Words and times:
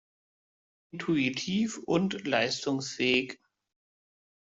Intuitiv 0.93 1.77
und 1.77 2.25
leistungsfähig. 2.25 3.39